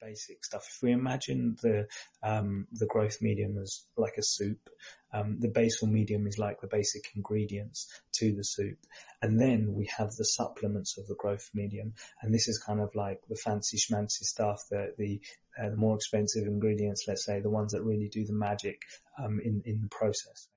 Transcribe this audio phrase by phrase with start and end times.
[0.00, 0.66] basic stuff.
[0.68, 1.88] If we imagine the
[2.22, 4.68] um, the growth medium as like a soup,
[5.12, 8.78] um, the basal medium is like the basic ingredients to the soup,
[9.22, 12.94] and then we have the supplements of the growth medium, and this is kind of
[12.94, 15.20] like the fancy schmancy stuff, the the,
[15.58, 18.82] uh, the more expensive ingredients, let's say, the ones that really do the magic
[19.22, 20.48] um, in in the process.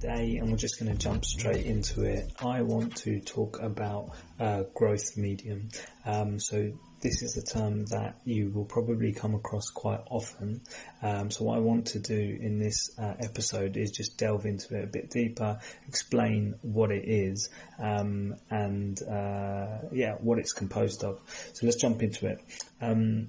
[0.00, 2.30] Today, and we're just going to jump straight into it.
[2.40, 5.70] I want to talk about uh, growth medium.
[6.04, 10.60] Um, so this is a term that you will probably come across quite often.
[11.02, 14.76] Um, so what I want to do in this uh, episode is just delve into
[14.76, 21.04] it a bit deeper, explain what it is, um, and uh, yeah, what it's composed
[21.04, 21.20] of.
[21.54, 22.40] So let's jump into it.
[22.82, 23.28] Um,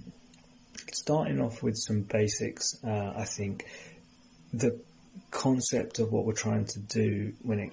[0.91, 3.65] starting off with some basics, uh, I think
[4.51, 4.81] the
[5.37, 7.71] concept of what we're trying to do when it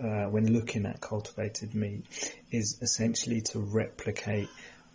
[0.00, 2.04] uh, when looking at cultivated meat
[2.52, 4.48] is essentially to replicate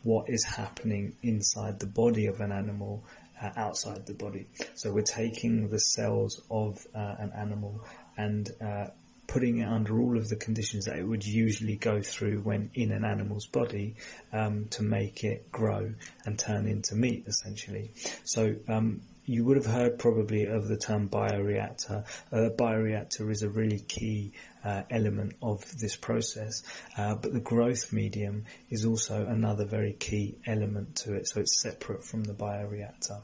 [0.04, 3.04] what is happening inside the body of an animal
[3.42, 4.48] uh, outside the body.
[4.76, 7.82] So we're taking the cells of uh, an animal
[8.18, 8.88] and uh,
[9.28, 12.92] putting it under all of the conditions that it would usually go through when in
[12.92, 13.96] an animal's body
[14.32, 15.94] um, to make it grow
[16.26, 17.92] and turn into meat, essentially.
[18.24, 22.06] So um, you would have heard probably of the term bioreactor.
[22.32, 26.64] A bioreactor is a really key uh, element of this process,
[26.98, 31.62] uh, but the growth medium is also another very key element to it, so it's
[31.62, 33.22] separate from the bioreactor.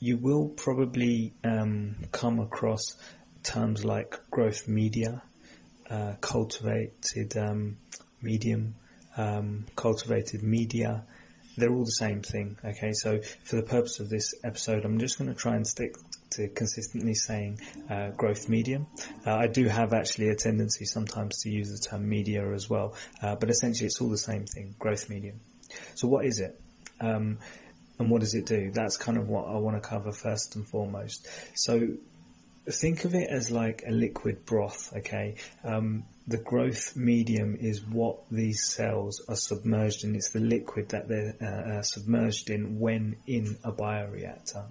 [0.00, 2.96] You will probably um, come across
[3.42, 5.22] terms like growth media,
[5.90, 7.76] uh, cultivated um,
[8.20, 8.74] medium,
[9.16, 11.04] um, cultivated media,
[11.56, 12.56] they're all the same thing.
[12.64, 15.94] Okay, so for the purpose of this episode, I'm just going to try and stick
[16.30, 18.86] to consistently saying uh, growth medium.
[19.26, 22.94] Uh, I do have actually a tendency sometimes to use the term media as well,
[23.22, 25.40] uh, but essentially it's all the same thing, growth medium.
[25.94, 26.60] So what is it?
[27.00, 27.38] Um,
[27.98, 28.70] and what does it do?
[28.72, 31.28] That's kind of what I want to cover first and foremost.
[31.54, 31.88] So
[32.70, 35.36] think of it as like a liquid broth, okay?
[35.64, 40.14] Um, the growth medium is what these cells are submerged in.
[40.14, 44.66] It's the liquid that they're uh, uh, submerged in when in a bioreactor.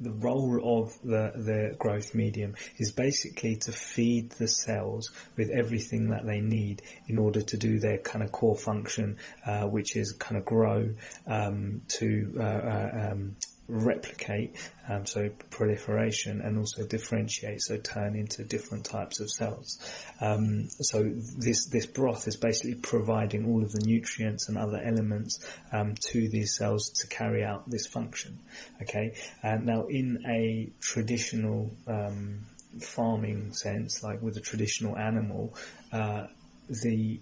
[0.00, 6.10] The role of the, the growth medium is basically to feed the cells with everything
[6.10, 10.12] that they need in order to do their kind of core function, uh, which is
[10.12, 10.90] kind of grow,
[11.26, 13.36] um, to uh, uh um,
[13.68, 14.56] replicate,
[14.88, 19.78] um, so proliferation, and also differentiate, so turn into different types of cells.
[20.20, 25.44] Um, so this this broth is basically providing all of the nutrients and other elements
[25.70, 28.38] um, to these cells to carry out this function.
[28.82, 32.40] Okay, and now in a traditional um,
[32.80, 35.54] farming sense, like with a traditional animal,
[35.92, 36.26] uh,
[36.68, 37.20] the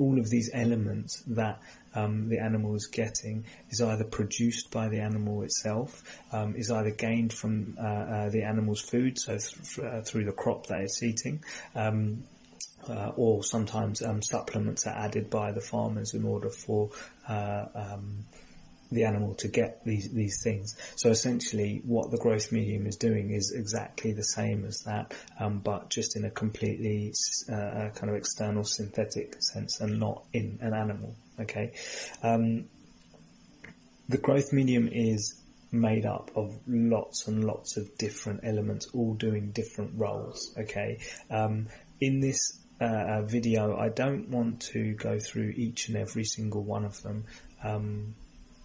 [0.00, 1.60] all of these elements that
[1.94, 6.02] um, the animal is getting is either produced by the animal itself,
[6.32, 10.32] um, is either gained from uh, uh, the animal's food, so th- uh, through the
[10.32, 11.42] crop that it's eating,
[11.74, 12.22] um,
[12.88, 16.90] uh, or sometimes um, supplements are added by the farmers in order for
[17.28, 18.24] uh, um,
[18.90, 20.76] the animal to get these these things.
[20.96, 25.58] So essentially, what the growth medium is doing is exactly the same as that, um,
[25.58, 27.12] but just in a completely
[27.48, 31.14] uh, kind of external synthetic sense and not in an animal.
[31.40, 31.72] Okay,
[32.22, 32.66] um,
[34.08, 35.40] the growth medium is
[35.72, 40.52] made up of lots and lots of different elements, all doing different roles.
[40.58, 40.98] Okay,
[41.30, 41.68] um,
[42.00, 46.84] in this uh, video, I don't want to go through each and every single one
[46.84, 47.24] of them.
[47.62, 48.14] Um,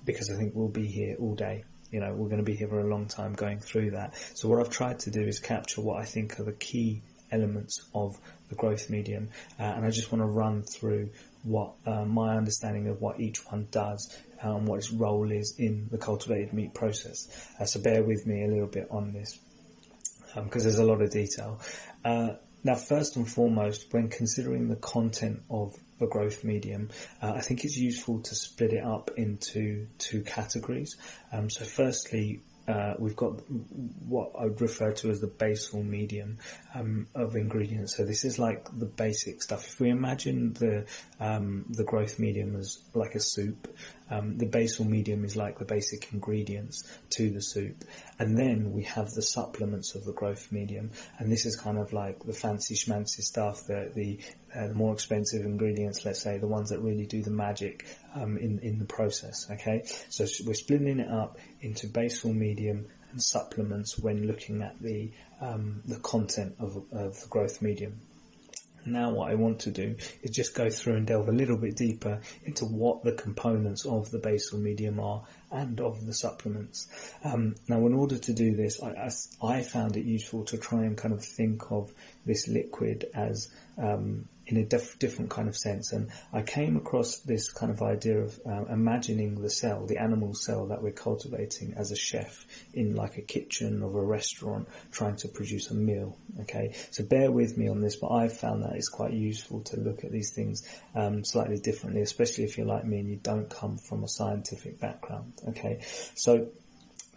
[0.05, 1.63] because I think we'll be here all day.
[1.91, 4.15] You know, we're going to be here for a long time going through that.
[4.33, 7.01] So what I've tried to do is capture what I think are the key
[7.31, 8.17] elements of
[8.49, 9.29] the growth medium,
[9.59, 11.09] uh, and I just want to run through
[11.43, 15.55] what uh, my understanding of what each one does and um, what its role is
[15.57, 17.27] in the cultivated meat process.
[17.59, 19.39] Uh, so bear with me a little bit on this
[20.35, 21.59] because um, there's a lot of detail.
[22.65, 26.89] Now, first and foremost, when considering the content of a growth medium,
[27.21, 30.97] uh, I think it's useful to split it up into two categories.
[31.31, 33.39] Um, so firstly, uh, we've got
[34.07, 36.39] what I would refer to as the basal medium
[36.73, 37.95] um, of ingredients.
[37.95, 39.67] So this is like the basic stuff.
[39.67, 40.87] If we imagine the
[41.19, 43.67] um, the growth medium as like a soup,
[44.09, 47.83] um, the basal medium is like the basic ingredients to the soup.
[48.19, 50.91] And then we have the supplements of the growth medium.
[51.17, 54.19] And this is kind of like the fancy schmancy stuff, the, the,
[54.55, 58.37] uh, the more expensive ingredients, let's say, the ones that really do the magic, um,
[58.37, 59.47] in, in the process.
[59.51, 59.83] Okay.
[60.09, 65.11] So we're splitting it up into basal medium and supplements when looking at the,
[65.41, 67.99] um, the content of, of the growth medium.
[68.85, 71.75] Now what I want to do is just go through and delve a little bit
[71.75, 75.23] deeper into what the components of the basal medium are
[75.55, 76.87] and of the supplements.
[77.23, 80.83] Um, now in order to do this, I, I, I, found it useful to try
[80.83, 81.91] and kind of think of
[82.25, 85.91] this liquid as um, in a diff- different kind of sense.
[85.91, 90.33] And I came across this kind of idea of uh, imagining the cell, the animal
[90.33, 95.15] cell that we're cultivating as a chef in like a kitchen of a restaurant trying
[95.17, 96.17] to produce a meal.
[96.41, 99.79] Okay, so bear with me on this, but I've found that it's quite useful to
[99.79, 103.49] look at these things um, slightly differently, especially if you're like me and you don't
[103.49, 105.33] come from a scientific background.
[105.47, 105.79] Okay,
[106.15, 106.49] so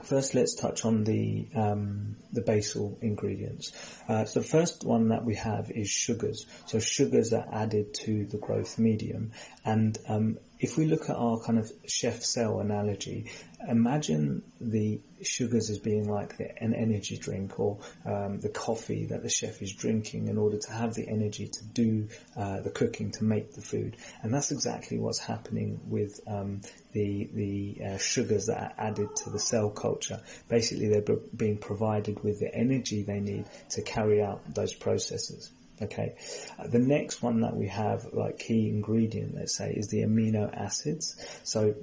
[0.03, 3.73] First, let's touch on the um, the basal ingredients.
[4.09, 6.47] Uh, so the first one that we have is sugars.
[6.67, 9.33] So sugars are added to the growth medium,
[9.65, 13.31] and um, if we look at our kind of chef cell analogy,
[13.69, 19.23] imagine the sugars as being like the, an energy drink or um, the coffee that
[19.23, 23.11] the chef is drinking in order to have the energy to do uh, the cooking
[23.13, 26.61] to make the food, and that's exactly what's happening with um,
[26.93, 30.21] the the uh, sugars that are added to the cell culture.
[30.49, 35.51] Basically, they're b- being provided with the energy they need to carry out those processes.
[35.81, 36.15] Okay.
[36.59, 40.53] Uh, the next one that we have, like key ingredient, let's say, is the amino
[40.53, 41.17] acids.
[41.45, 41.75] So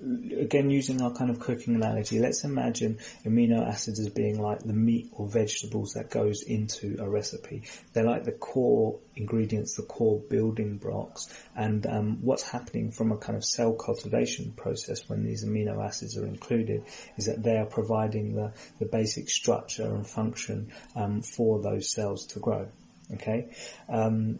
[0.00, 4.72] again using our kind of cooking analogy, let's imagine amino acids as being like the
[4.72, 7.64] meat or vegetables that goes into a recipe.
[7.92, 13.16] They're like the core ingredients, the core building blocks, and um, what's happening from a
[13.16, 16.84] kind of cell cultivation process when these amino acids are included
[17.16, 22.26] is that they are providing the, the basic structure and function um, for those cells
[22.26, 22.68] to grow.
[23.14, 23.48] Okay,
[23.88, 24.38] um,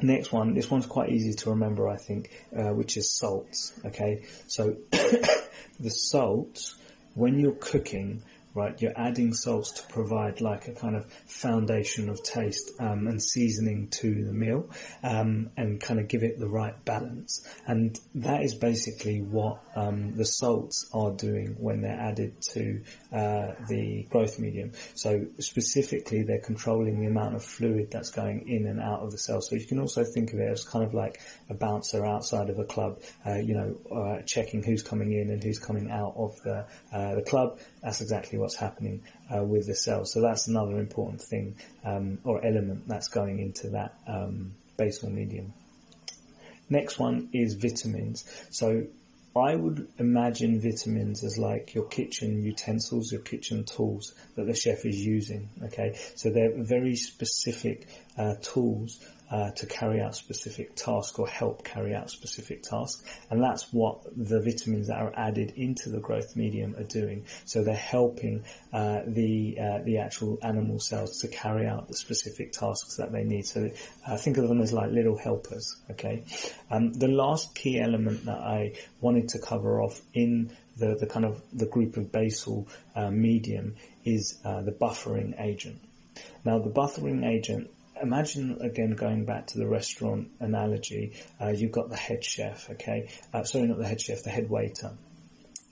[0.00, 3.72] Next one, this one's quite easy to remember, I think, uh, which is salts.
[3.84, 6.76] Okay, so the salts,
[7.14, 8.22] when you're cooking,
[8.56, 8.80] right?
[8.80, 13.88] You're adding salts to provide like a kind of foundation of taste um, and seasoning
[14.00, 14.68] to the meal
[15.02, 17.46] um, and kind of give it the right balance.
[17.66, 22.82] And that is basically what um, the salts are doing when they're added to
[23.12, 24.72] uh, the growth medium.
[24.94, 29.18] So specifically, they're controlling the amount of fluid that's going in and out of the
[29.18, 29.40] cell.
[29.40, 32.58] So you can also think of it as kind of like a bouncer outside of
[32.58, 36.40] a club, uh, you know, uh, checking who's coming in and who's coming out of
[36.42, 37.58] the uh, the club.
[37.82, 39.02] That's exactly what's happening
[39.34, 40.04] uh, with the cell.
[40.04, 45.52] So that's another important thing um, or element that's going into that um, basal medium.
[46.68, 48.24] Next one is vitamins.
[48.50, 48.86] So
[49.36, 54.84] I would imagine vitamins as like your kitchen utensils, your kitchen tools that the chef
[54.84, 55.50] is using.
[55.64, 57.86] Okay, so they're very specific
[58.16, 58.98] uh, tools
[59.30, 63.02] uh, to carry out specific tasks or help carry out specific tasks.
[63.30, 67.24] And that's what the vitamins that are added into the growth medium are doing.
[67.44, 72.52] So they're helping uh, the uh, the actual animal cells to carry out the specific
[72.52, 73.46] tasks that they need.
[73.46, 73.70] So
[74.06, 75.76] uh, think of them as like little helpers.
[75.90, 76.22] Okay.
[76.70, 81.24] Um, the last key element that I wanted to cover off in the, the kind
[81.24, 85.80] of the group of basal uh, medium is the buffering agent.
[86.44, 87.70] Now the buffering agent
[88.00, 93.08] imagine again going back to the restaurant analogy, uh, you've got the head chef, okay?
[93.32, 94.92] Uh, sorry, not the head chef, the head waiter.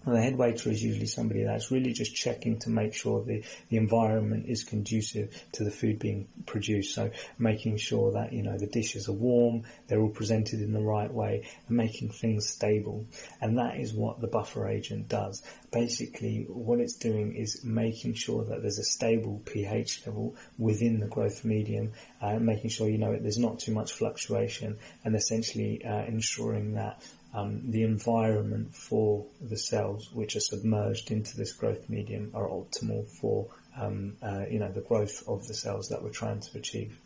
[0.06, 3.78] The head waiter is usually somebody that's really just checking to make sure the, the
[3.78, 6.94] environment is conducive to the food being produced.
[6.94, 10.82] So making sure that, you know, the dishes are warm, they're all presented in the
[10.82, 13.06] right way and making things stable.
[13.40, 15.42] And that is what the buffer agent does.
[15.72, 21.06] Basically, what it's doing is making sure that there's a stable pH level within the
[21.06, 26.04] growth medium, uh, making sure, you know, there's not too much fluctuation and essentially uh,
[26.04, 27.02] ensuring that
[27.34, 33.08] um, the environment for the cells which are submerged into this growth medium are optimal
[33.20, 36.98] for um, uh, you know the growth of the cells that we're trying to achieve.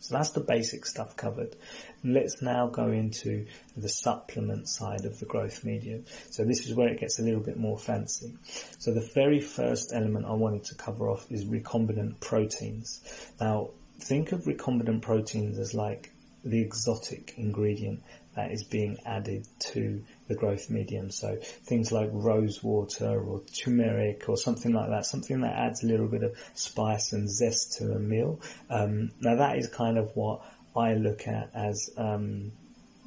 [0.00, 1.54] So that's the basic stuff covered.
[2.02, 6.04] Let's now go into the supplement side of the growth medium.
[6.30, 8.32] So this is where it gets a little bit more fancy.
[8.78, 13.02] So the very first element I wanted to cover off is recombinant proteins.
[13.40, 16.10] Now think of recombinant proteins as like
[16.44, 18.02] the exotic ingredient
[18.38, 21.10] that is being added to the growth medium.
[21.10, 25.88] So things like rose water or turmeric or something like that, something that adds a
[25.88, 28.40] little bit of spice and zest to a meal.
[28.70, 30.42] Um, now that is kind of what
[30.76, 32.52] I look at as um,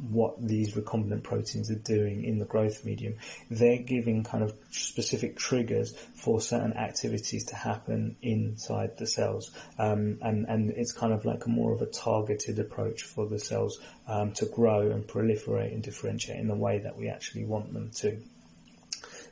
[0.09, 3.15] what these recombinant proteins are doing in the growth medium.
[3.49, 9.51] They're giving kind of specific triggers for certain activities to happen inside the cells.
[9.77, 13.39] Um, and, and it's kind of like a more of a targeted approach for the
[13.39, 17.73] cells um, to grow and proliferate and differentiate in the way that we actually want
[17.73, 18.17] them to.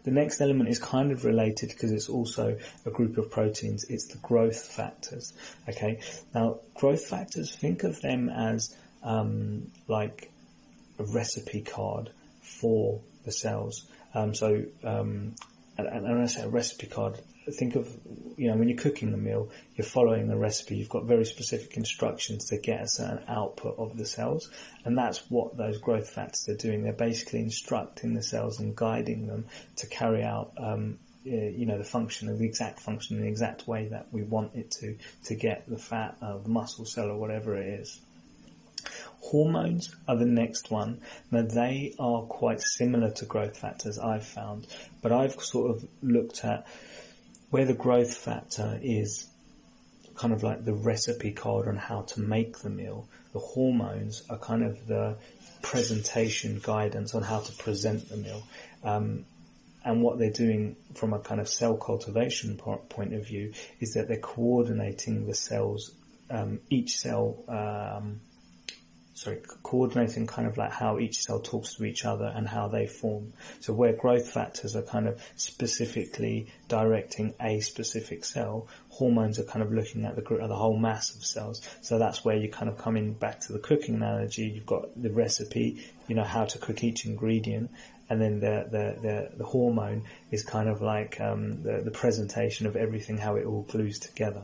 [0.04, 3.84] The next element is kind of related because it's also a group of proteins.
[3.90, 5.34] It's the growth factors.
[5.68, 6.00] Okay.
[6.34, 10.32] Now, growth factors, think of them as um, like
[11.00, 13.88] a recipe card for the cells.
[14.13, 15.36] Um, so, um,
[15.77, 17.20] and, and when I say a recipe card,
[17.51, 17.88] think of,
[18.38, 20.75] you know, when you're cooking the meal, you're following the recipe.
[20.75, 24.50] You've got very specific instructions to get a certain output of the cells.
[24.86, 26.84] And that's what those growth factors are doing.
[26.84, 29.46] They're basically instructing the cells and guiding them
[29.77, 34.08] to carry out, um, you know, the function, the exact function the exact way that
[34.12, 37.68] we want it to, to get the fat, uh, the muscle cell or whatever it
[37.82, 38.00] is.
[39.29, 41.01] Hormones are the next one.
[41.29, 44.65] Now they are quite similar to growth factors I've found,
[45.03, 46.65] but I've sort of looked at
[47.51, 49.27] where the growth factor is
[50.15, 53.07] kind of like the recipe card on how to make the meal.
[53.33, 55.17] The hormones are kind of the
[55.62, 58.41] presentation guidance on how to present the meal.
[58.83, 59.25] Um,
[59.86, 64.07] and what they're doing from a kind of cell cultivation point of view is that
[64.07, 65.91] they're coordinating the cells,
[66.31, 68.21] um, each cell um,
[69.20, 72.88] sorry, coordinating kind of like how each cell talks to each other and how they
[72.88, 73.34] form.
[73.60, 79.62] So where growth factors are kind of specifically directing a specific cell, hormones are kind
[79.62, 81.62] of looking at the, the whole mass of cells.
[81.82, 84.44] So that's where you kind of come in back to the cooking analogy.
[84.44, 87.72] You've got the recipe, you know, how to cook each ingredient.
[88.10, 92.68] And then the, the, the, the hormone is kind of like um, the, the presentation
[92.68, 94.44] of everything, how it all glues together.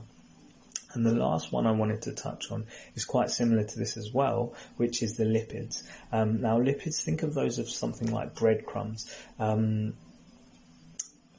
[0.95, 4.11] And the last one I wanted to touch on is quite similar to this as
[4.11, 5.83] well, which is the lipids.
[6.11, 9.11] Um, now lipids, think of those as something like breadcrumbs.
[9.39, 9.93] Um,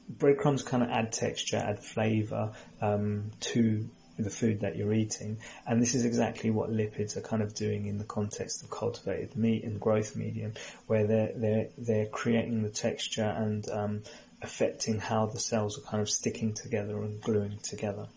[0.09, 5.37] breadcrumbs kind of add texture, add flavour um, to the food that you're eating,
[5.67, 9.35] and this is exactly what lipids are kind of doing in the context of cultivated
[9.35, 10.53] meat and growth medium,
[10.87, 14.01] where they're they're they're creating the texture and um,
[14.41, 18.07] affecting how the cells are kind of sticking together and gluing together.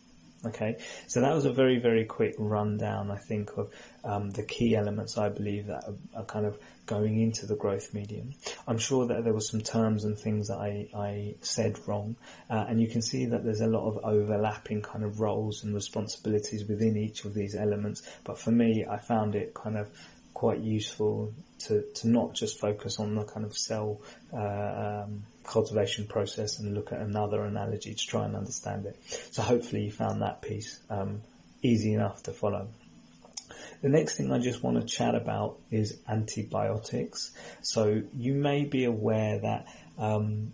[0.47, 3.70] Okay, so that was a very, very quick rundown, I think, of
[4.02, 7.92] um, the key elements I believe that are, are, kind of going into the growth
[7.92, 8.32] medium.
[8.66, 12.16] I'm sure that there were some terms and things that I, I said wrong,
[12.49, 15.75] uh, and you can see that there's a lot of overlapping kind of roles and
[15.75, 18.02] responsibilities within each of these elements.
[18.25, 19.88] But for me, I found it kind of
[20.32, 24.00] quite useful to, to not just focus on the kind of cell
[24.33, 28.97] uh, um, cultivation process and look at another analogy to try and understand it.
[29.31, 31.23] So hopefully you found that piece um,
[31.62, 32.69] easy enough to follow.
[33.83, 37.33] The next thing I just want to chat about is antibiotics.
[37.62, 39.67] So you may be aware that
[39.99, 40.52] um,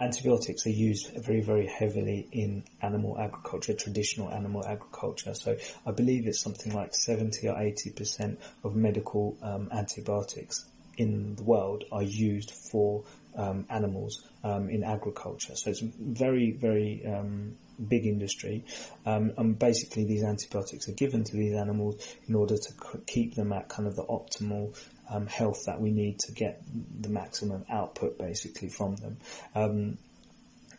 [0.00, 5.34] antibiotics are used very, very heavily in animal agriculture, traditional animal agriculture.
[5.34, 10.64] So I believe it's something like 70 or 80% of medical um, antibiotics
[10.96, 13.04] in the world are used for
[13.36, 15.56] um, animals um, in agriculture.
[15.56, 17.56] So it's very, very um,
[17.88, 18.64] big industry.
[19.04, 23.52] Um, and basically these antibiotics are given to these animals in order to keep them
[23.52, 24.76] at kind of the optimal
[25.08, 26.62] um, health that we need to get
[27.00, 29.16] the maximum output basically from them.
[29.54, 29.98] Um,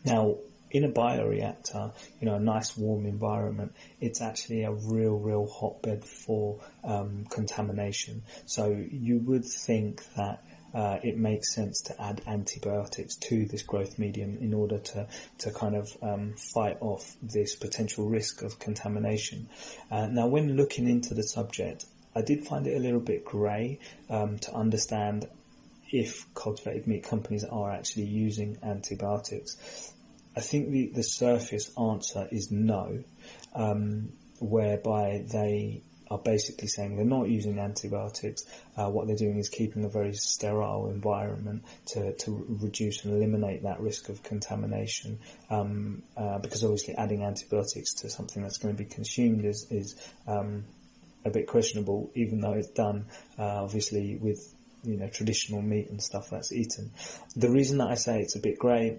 [0.04, 0.36] now,
[0.70, 6.04] in a bioreactor, you know, a nice warm environment, it's actually a real, real hotbed
[6.04, 8.22] for um, contamination.
[8.46, 10.42] So you would think that
[10.74, 15.50] uh, it makes sense to add antibiotics to this growth medium in order to, to
[15.50, 19.48] kind of um, fight off this potential risk of contamination.
[19.90, 23.78] Uh, now, when looking into the subject, I did find it a little bit grey
[24.08, 25.28] um, to understand
[25.90, 29.92] if cultivated meat companies are actually using antibiotics.
[30.34, 33.04] I think the, the surface answer is no,
[33.54, 38.44] um, whereby they are basically saying they're not using antibiotics.
[38.76, 43.64] Uh, what they're doing is keeping a very sterile environment to, to reduce and eliminate
[43.64, 45.18] that risk of contamination.
[45.50, 49.96] Um, uh, because obviously adding antibiotics to something that's going to be consumed is, is
[50.26, 50.64] um,
[51.26, 53.06] a bit questionable, even though it's done
[53.38, 54.52] uh, obviously with
[54.84, 56.90] you know traditional meat and stuff that's eaten.
[57.34, 58.98] The reason that I say it's a bit grey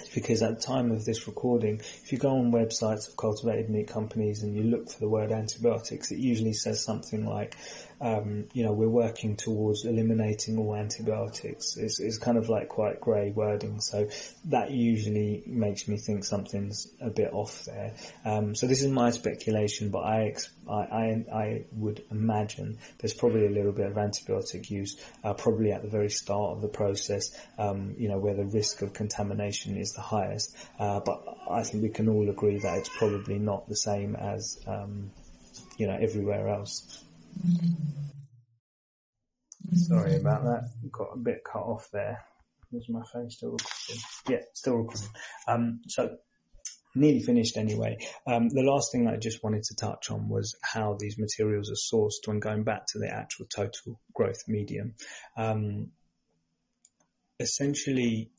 [0.00, 3.70] is because at the time of this recording, if you go on websites of cultivated
[3.70, 7.56] meat companies and you look for the word antibiotics, it usually says something like
[8.00, 11.76] um, you know, we're working towards eliminating all antibiotics.
[11.76, 14.08] It's, it's kind of like quite grey wording, so
[14.46, 17.94] that usually makes me think something's a bit off there.
[18.24, 20.34] Um, so this is my speculation, but I,
[20.68, 25.72] I, I, I, would imagine there's probably a little bit of antibiotic use, uh, probably
[25.72, 29.76] at the very start of the process, um, you know, where the risk of contamination
[29.76, 30.56] is the highest.
[30.78, 34.58] Uh, but I think we can all agree that it's probably not the same as,
[34.66, 35.10] um,
[35.78, 37.04] you know, everywhere else.
[39.74, 40.70] Sorry about that.
[40.92, 42.24] Got a bit cut off there.
[42.72, 44.02] is my phone still recording?
[44.28, 45.08] Yeah, still recording.
[45.48, 46.16] Um, so
[46.96, 47.98] nearly finished anyway.
[48.26, 51.96] Um, the last thing I just wanted to touch on was how these materials are
[51.96, 54.94] sourced when going back to the actual total growth medium.
[55.36, 55.88] Um,
[57.38, 58.30] essentially,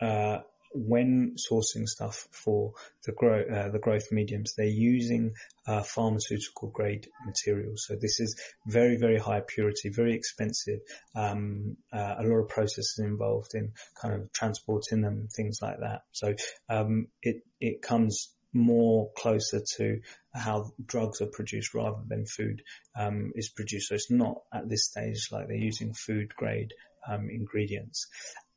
[0.00, 0.38] uh,
[0.76, 2.72] when sourcing stuff for
[3.04, 5.32] the grow uh, the growth mediums, they're using
[5.66, 7.84] uh, pharmaceutical grade materials.
[7.86, 10.80] So this is very very high purity, very expensive.
[11.14, 16.02] Um, uh, a lot of processes involved in kind of transporting them, things like that.
[16.12, 16.34] So
[16.68, 20.00] um, it it comes more closer to
[20.34, 22.62] how drugs are produced rather than food
[22.98, 23.88] um, is produced.
[23.88, 26.72] So it's not at this stage like they're using food grade
[27.08, 28.08] um, ingredients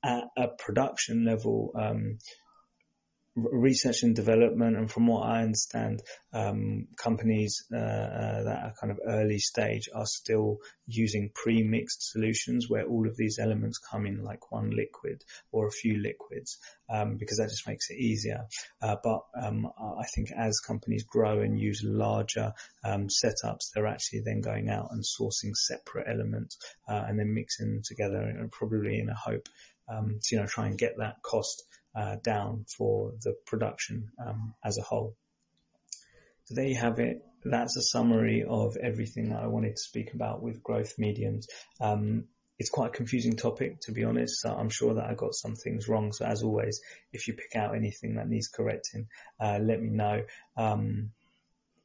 [0.03, 2.19] at a production level, um,
[3.35, 6.01] research and development, and from what I understand,
[6.33, 12.65] um, companies uh, uh, that are kind of early stage are still using pre-mixed solutions
[12.69, 16.57] where all of these elements come in like one liquid or a few liquids,
[16.89, 18.45] um, because that just makes it easier.
[18.81, 22.51] Uh, but um, I think as companies grow and use larger
[22.83, 26.57] um, setups, they're actually then going out and sourcing separate elements
[26.89, 29.47] uh, and then mixing them together, and probably in a hope
[29.89, 31.63] um, to you know try and get that cost
[31.95, 35.15] uh, down for the production um, as a whole.
[36.45, 37.23] So there you have it.
[37.43, 41.47] That's a summary of everything that I wanted to speak about with growth mediums.
[41.79, 42.25] Um,
[42.57, 44.41] it's quite a confusing topic, to be honest.
[44.41, 46.11] So I'm sure that I got some things wrong.
[46.11, 46.81] So as always,
[47.13, 49.07] if you pick out anything that needs correcting,
[49.39, 50.23] uh, let me know.
[50.57, 51.11] Um,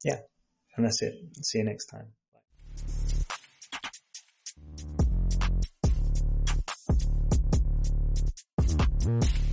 [0.03, 0.19] yeah,
[0.77, 1.15] and that's it.
[1.43, 2.09] See you next time.
[9.05, 9.44] Bye.